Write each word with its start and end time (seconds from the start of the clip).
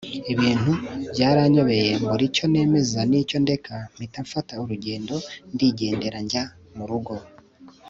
ibintu 0.33 0.71
byaranyobeye 1.13 1.89
mbura 2.01 2.23
icyo 2.29 2.45
nemeza 2.53 2.99
nicyo 3.09 3.37
ndeka 3.43 3.73
mpita 3.93 4.19
mfata 4.25 4.53
urugendo 4.63 5.15
ndigendera 5.53 6.17
njya 6.25 6.43
murugo 6.75 7.13